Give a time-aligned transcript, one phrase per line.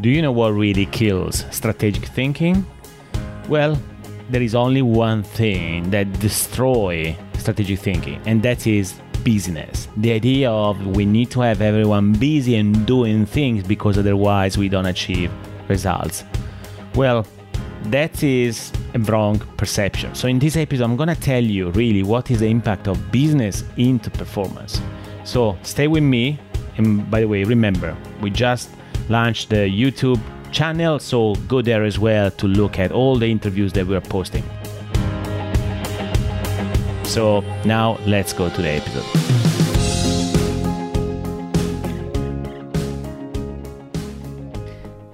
[0.00, 2.64] Do you know what really kills strategic thinking?
[3.48, 3.76] Well,
[4.30, 9.88] there is only one thing that destroys strategic thinking, and that is busyness.
[9.96, 14.68] The idea of we need to have everyone busy and doing things because otherwise we
[14.68, 15.32] don't achieve
[15.66, 16.22] results.
[16.94, 17.26] Well,
[17.86, 20.14] that is a wrong perception.
[20.14, 23.10] So in this episode I'm going to tell you really what is the impact of
[23.10, 24.80] busyness into performance.
[25.24, 26.38] So stay with me
[26.76, 28.70] and by the way, remember, we just
[29.08, 30.20] launched the YouTube
[30.52, 34.44] channel, so go there as well to look at all the interviews that we're posting.
[37.04, 39.04] So now let's go to the episode.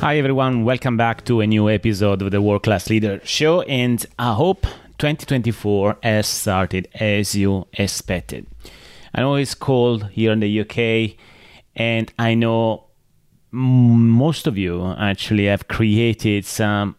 [0.00, 4.06] Hi everyone, welcome back to a new episode of the World Class Leader Show, and
[4.18, 4.62] I hope
[4.98, 8.46] 2024 has started as you expected.
[9.14, 11.16] I know it's cold here in the UK,
[11.74, 12.85] and I know
[13.50, 16.96] most of you actually have created some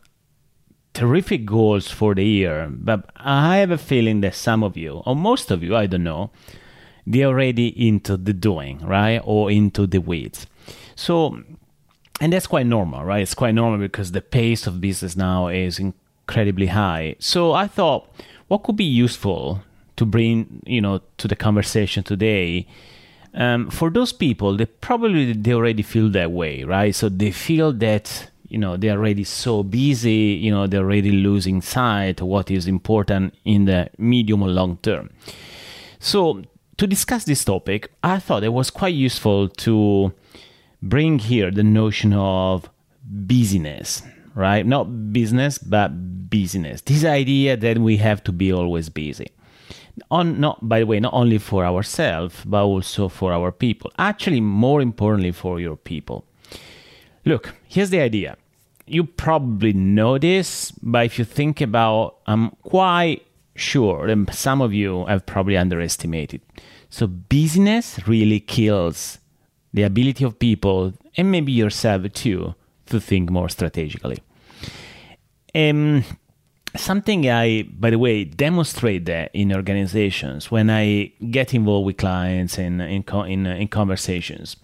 [0.94, 5.16] terrific goals for the year, but I have a feeling that some of you, or
[5.16, 6.32] most of you, I don't know,
[7.06, 9.22] they're already into the doing, right?
[9.24, 10.48] Or into the weeds.
[10.96, 11.42] So,
[12.20, 13.22] and that's quite normal, right?
[13.22, 17.16] It's quite normal because the pace of business now is incredibly high.
[17.20, 18.10] So I thought,
[18.48, 19.62] what could be useful
[19.98, 22.68] to bring, you know, to the conversation today
[23.38, 26.94] um, for those people, they probably they already feel that way, right?
[26.94, 31.62] So they feel that you know they're already so busy, you know they're already losing
[31.62, 35.12] sight of what is important in the medium or long term.
[36.00, 36.42] So
[36.78, 40.14] to discuss this topic, I thought it was quite useful to
[40.82, 42.68] bring here the notion of
[43.04, 44.02] busyness,
[44.34, 44.66] right?
[44.66, 46.82] Not business, but busyness.
[46.82, 49.28] This idea that we have to be always busy
[50.12, 53.92] on not by the way not only for ourselves but also for our people.
[53.98, 56.26] Actually more importantly for your people.
[57.26, 58.38] Look here's the idea.
[58.86, 64.74] You probably know this but if you think about i'm quite sure that some of
[64.74, 66.42] you have probably underestimated.
[66.90, 69.20] So busyness really kills
[69.74, 74.20] the ability of people and maybe yourself too to think more strategically.
[75.54, 76.04] Um,
[76.76, 82.58] something I, by the way, demonstrate that in organizations when I get involved with clients
[82.58, 84.58] and in, in, uh, in conversations.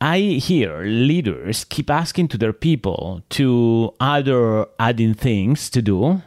[0.00, 6.22] I hear leaders keep asking to their people to either add in things to do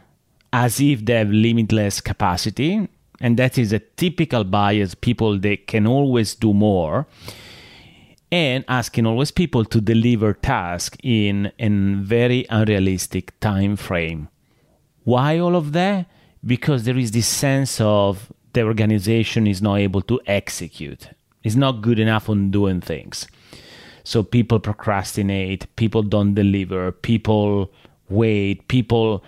[0.53, 2.87] as if they have limitless capacity,
[3.19, 4.95] and that is a typical bias.
[4.95, 7.05] People they can always do more,
[8.31, 11.69] and asking always people to deliver tasks in a
[12.01, 14.29] very unrealistic time frame
[15.05, 16.07] why all of that?
[16.45, 21.09] Because there is this sense of the organization is not able to execute,
[21.43, 23.27] It's not good enough on doing things.
[24.03, 27.71] So people procrastinate, people don't deliver, people
[28.09, 29.23] wait, people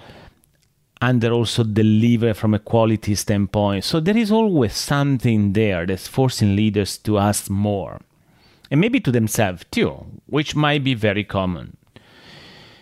[1.02, 3.84] under also deliver from a quality standpoint.
[3.84, 8.00] So there is always something there that's forcing leaders to ask more.
[8.72, 11.78] And maybe to themselves too, which might be very common.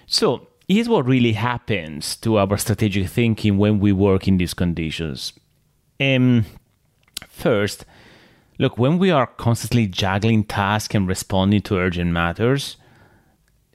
[0.06, 5.31] So Here's what really happens to our strategic thinking when we work in these conditions.
[6.00, 6.46] Um,
[7.28, 7.86] first,
[8.58, 12.78] look, when we are constantly juggling tasks and responding to urgent matters,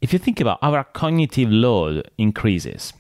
[0.03, 2.93] if you think about our cognitive load increases,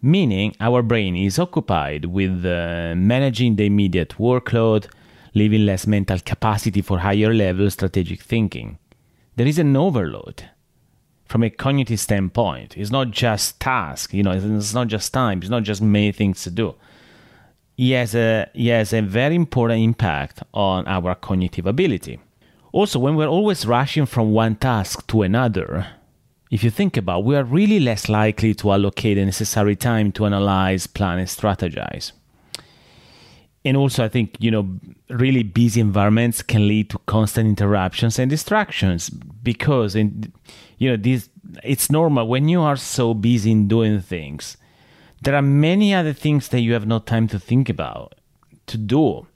[0.00, 4.86] meaning our brain is occupied with uh, managing the immediate workload,
[5.34, 8.78] leaving less mental capacity for higher level strategic thinking.
[9.34, 10.48] There is an overload
[11.26, 12.76] from a cognitive standpoint.
[12.76, 16.42] It's not just task, you know, it's not just time, it's not just many things
[16.44, 16.74] to do.
[17.76, 22.20] It has a, it has a very important impact on our cognitive ability.
[22.72, 25.86] Also, when we're always rushing from one task to another,
[26.50, 30.26] if you think about we are really less likely to allocate the necessary time to
[30.26, 32.12] analyze, plan, and strategize.
[33.66, 34.68] And also, I think, you know,
[35.08, 40.32] really busy environments can lead to constant interruptions and distractions because in
[40.78, 41.28] you know this
[41.62, 44.56] it's normal when you are so busy in doing things
[45.24, 48.14] there are many other things that you have no time to think about
[48.66, 49.26] to do.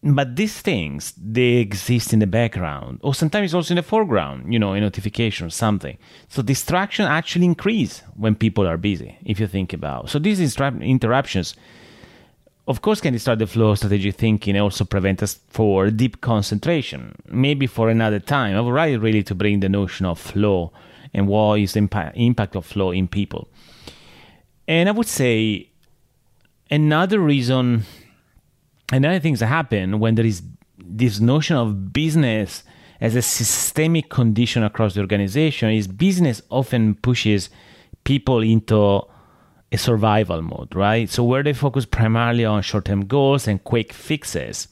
[0.00, 4.58] But these things they exist in the background or sometimes also in the foreground you
[4.58, 5.98] know a notification or something.
[6.28, 10.08] So distraction actually increase when people are busy if you think about.
[10.08, 11.56] So these interruptions
[12.68, 16.20] of course can disturb the flow of strategic thinking and also prevent us for deep
[16.20, 17.14] concentration?
[17.26, 18.54] Maybe for another time.
[18.56, 20.72] I would like really to bring the notion of flow
[21.14, 23.48] and what is the impact, impact of flow in people.
[24.68, 25.70] And i would say
[26.70, 27.84] another reason
[28.92, 30.42] another things that happen when there is
[30.76, 32.64] this notion of busyness
[33.00, 37.48] as a systemic condition across the organization is busyness often pushes
[38.04, 39.02] people into
[39.70, 41.10] a survival mode, right?
[41.10, 44.68] So where they focus primarily on short-term goals and quick fixes.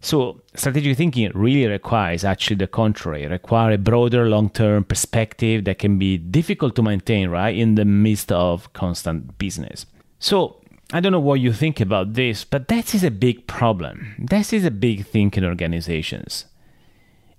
[0.00, 5.98] So strategic thinking really requires actually the contrary, require a broader long-term perspective that can
[5.98, 9.86] be difficult to maintain, right, in the midst of constant busyness.
[10.18, 10.60] So
[10.92, 14.14] I don't know what you think about this, but that is a big problem.
[14.18, 16.44] That is a big thing in organizations.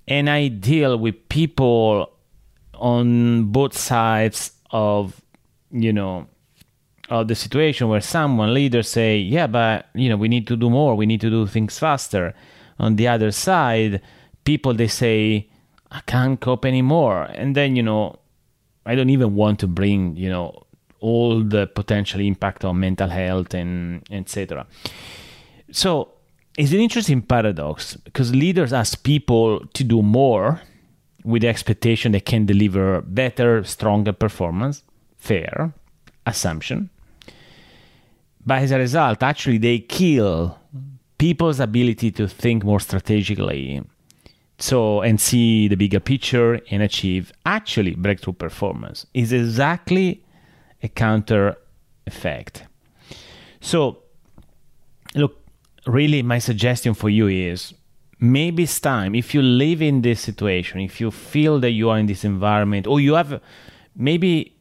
[0.07, 2.11] And I deal with people
[2.73, 5.21] on both sides of,
[5.71, 6.27] you know,
[7.09, 10.69] of the situation where someone leaders say, yeah, but you know, we need to do
[10.69, 12.33] more, we need to do things faster.
[12.79, 14.01] On the other side,
[14.43, 15.49] people they say,
[15.91, 17.23] I can't cope anymore.
[17.23, 18.19] And then, you know,
[18.85, 20.63] I don't even want to bring, you know,
[20.99, 24.65] all the potential impact on mental health and etc.
[25.71, 26.09] So
[26.57, 30.61] it's an interesting paradox because leaders ask people to do more
[31.23, 34.83] with the expectation they can deliver better, stronger performance.
[35.17, 35.73] Fair
[36.25, 36.89] assumption.
[38.47, 40.57] But as a result, actually, they kill
[41.17, 43.83] people's ability to think more strategically
[44.57, 49.05] so and see the bigger picture and achieve actually breakthrough performance.
[49.13, 50.23] Is exactly
[50.81, 51.57] a counter
[52.07, 52.63] effect.
[53.59, 53.99] So
[55.13, 55.43] look
[55.85, 57.73] really my suggestion for you is
[58.19, 61.97] maybe it's time if you live in this situation if you feel that you are
[61.97, 63.39] in this environment or you have
[63.95, 64.53] maybe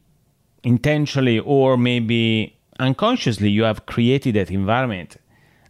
[0.63, 5.17] intentionally or maybe unconsciously you have created that environment,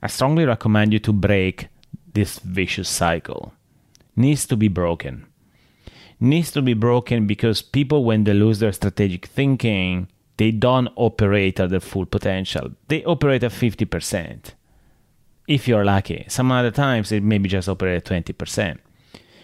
[0.01, 1.67] I strongly recommend you to break
[2.13, 3.53] this vicious cycle.
[4.15, 5.25] Needs to be broken.
[6.19, 10.07] Needs to be broken because people, when they lose their strategic thinking,
[10.37, 12.71] they don't operate at their full potential.
[12.87, 14.53] They operate at 50%.
[15.47, 16.25] If you're lucky.
[16.27, 18.79] Some other times, it maybe just operate at 20%.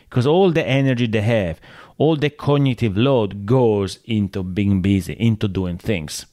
[0.10, 1.60] Because all the energy they have,
[1.98, 6.26] all the cognitive load goes into being busy, into doing things.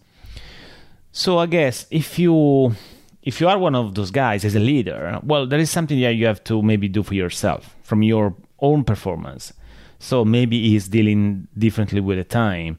[1.13, 2.75] So I guess if you
[3.23, 6.15] if you are one of those guys as a leader, well, there is something that
[6.15, 9.53] you have to maybe do for yourself from your own performance.
[9.99, 12.79] So maybe he's dealing differently with the time.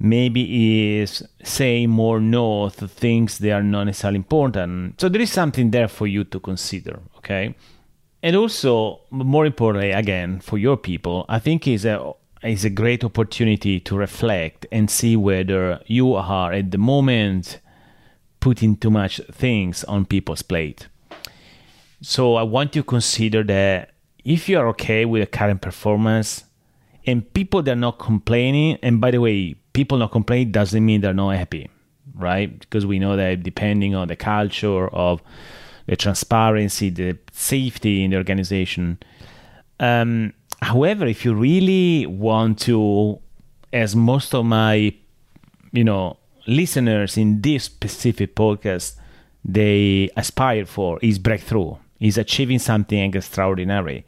[0.00, 5.00] Maybe is saying more no to things that are not necessarily important.
[5.00, 7.54] So there is something there for you to consider, okay?
[8.20, 12.12] And also, more importantly, again, for your people, I think is a
[12.44, 17.60] is a great opportunity to reflect and see whether you are at the moment
[18.40, 20.88] putting too much things on people's plate.
[22.02, 23.92] So I want you to consider that
[24.24, 26.44] if you are okay with the current performance
[27.06, 31.00] and people that are not complaining, and by the way, people not complaining doesn't mean
[31.00, 31.70] they're not happy,
[32.14, 32.58] right?
[32.58, 35.22] Because we know that depending on the culture of
[35.86, 38.98] the transparency, the safety in the organization,
[39.80, 40.32] um,
[40.64, 43.20] However, if you really want to,
[43.70, 44.94] as most of my,
[45.72, 46.16] you know,
[46.46, 48.96] listeners in this specific podcast,
[49.44, 54.06] they aspire for is breakthrough, is achieving something extraordinary.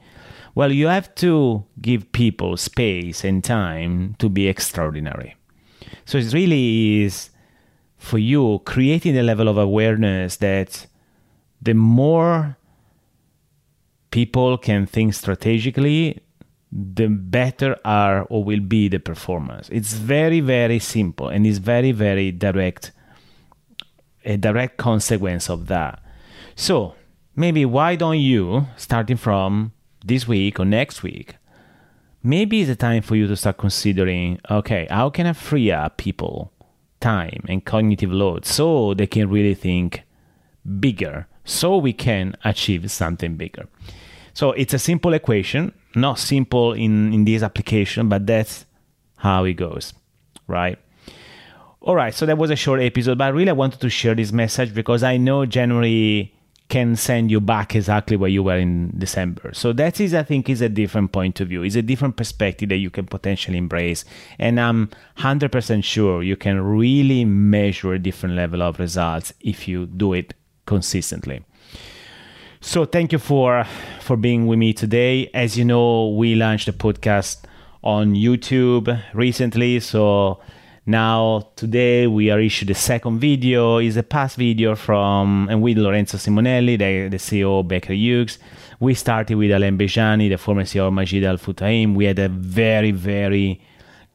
[0.55, 5.37] Well, you have to give people space and time to be extraordinary.
[6.07, 7.29] So it really is
[7.99, 10.87] for you creating a level of awareness that
[11.61, 12.57] the more
[14.11, 16.23] people can think strategically,
[16.79, 19.69] the better are or will be the performance.
[19.71, 22.93] It's very, very simple and it's very, very direct,
[24.27, 26.03] a direct consequence of that.
[26.55, 26.95] So
[27.35, 29.73] maybe why don't you, starting from
[30.05, 31.37] this week or next week,
[32.23, 35.97] maybe it's the time for you to start considering okay, how can I free up
[35.97, 36.53] people
[37.01, 40.03] time and cognitive load so they can really think
[40.79, 43.67] bigger, so we can achieve something bigger.
[44.35, 48.67] So it's a simple equation not simple in, in this application, but that's
[49.17, 49.93] how it goes,
[50.47, 50.79] right?
[51.81, 54.33] All right, so that was a short episode, but I really wanted to share this
[54.33, 56.33] message because I know January
[56.69, 59.53] can send you back exactly where you were in December.
[59.55, 61.63] So that is, I think, is a different point of view.
[61.63, 64.05] It's a different perspective that you can potentially embrace,
[64.39, 69.69] and I'm hundred percent sure you can really measure a different level of results if
[69.69, 70.35] you do it
[70.67, 71.45] consistently.
[72.67, 73.65] So thank you for
[74.01, 75.31] for being with me today.
[75.33, 77.45] As you know, we launched a podcast
[77.85, 80.41] on YouTube recently, so
[80.85, 83.79] now today we are issued the second video.
[83.79, 88.41] is a past video from and with Lorenzo Simonelli, the, the CEO of Baker Hughes.
[88.81, 91.95] We started with Alain Bejjani, the former CEO of Majid Al Futtaim.
[91.95, 93.61] We had a very very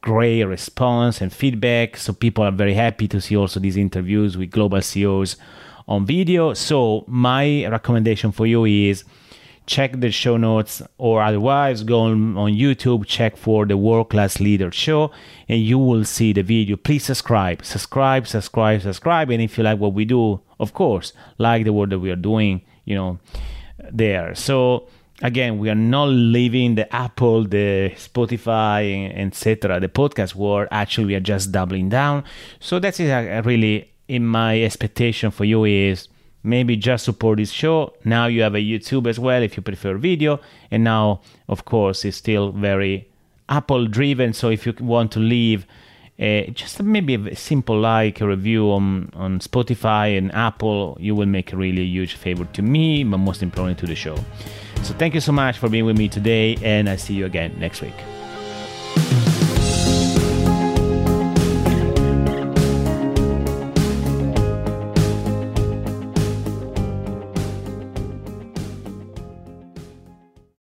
[0.02, 1.96] great response and feedback.
[1.96, 5.36] So people are very happy to see also these interviews with global CEOs
[5.88, 6.54] on video.
[6.54, 9.04] So my recommendation for you is
[9.66, 14.40] check the show notes or otherwise go on, on youtube check for the world class
[14.40, 15.10] leader show
[15.48, 16.76] and you will see the video.
[16.76, 17.64] Please subscribe.
[17.64, 19.30] Subscribe subscribe subscribe.
[19.30, 22.16] And if you like what we do of course like the work that we are
[22.16, 23.18] doing you know
[23.92, 24.34] there.
[24.34, 24.88] So
[25.22, 30.68] again we are not leaving the apple the spotify etc the podcast world.
[30.72, 32.24] Actually we are just doubling down.
[32.58, 36.08] So that's it really in my expectation for you is
[36.42, 37.94] maybe just support this show.
[38.04, 40.38] Now you have a YouTube as well if you prefer video.
[40.70, 43.08] And now, of course, it's still very
[43.48, 44.34] Apple driven.
[44.34, 45.66] So if you want to leave
[46.20, 51.26] uh, just maybe a simple like a review on, on Spotify and Apple, you will
[51.26, 54.16] make a really huge favor to me, but most importantly to the show.
[54.82, 57.58] So thank you so much for being with me today, and I see you again
[57.58, 57.94] next week.